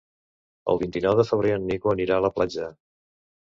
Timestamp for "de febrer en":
1.19-1.67